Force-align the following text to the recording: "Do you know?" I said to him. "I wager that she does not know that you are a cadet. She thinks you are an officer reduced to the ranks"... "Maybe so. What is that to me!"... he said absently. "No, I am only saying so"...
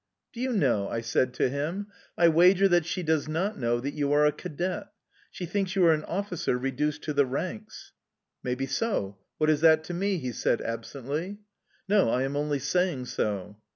"Do 0.33 0.39
you 0.41 0.51
know?" 0.51 0.89
I 0.89 1.01
said 1.01 1.31
to 1.35 1.47
him. 1.47 1.85
"I 2.17 2.27
wager 2.27 2.67
that 2.67 2.87
she 2.87 3.03
does 3.03 3.27
not 3.27 3.59
know 3.59 3.79
that 3.79 3.93
you 3.93 4.11
are 4.13 4.25
a 4.25 4.31
cadet. 4.31 4.87
She 5.29 5.45
thinks 5.45 5.75
you 5.75 5.85
are 5.85 5.93
an 5.93 6.05
officer 6.05 6.57
reduced 6.57 7.03
to 7.03 7.13
the 7.13 7.27
ranks"... 7.27 7.93
"Maybe 8.41 8.65
so. 8.65 9.19
What 9.37 9.51
is 9.51 9.61
that 9.61 9.83
to 9.83 9.93
me!"... 9.93 10.17
he 10.17 10.31
said 10.31 10.59
absently. 10.59 11.37
"No, 11.87 12.09
I 12.09 12.23
am 12.23 12.35
only 12.35 12.57
saying 12.57 13.05
so"... 13.05 13.57